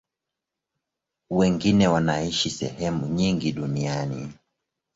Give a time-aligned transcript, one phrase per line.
[1.29, 4.33] Wengine wanaishi sehemu nyingi duniani.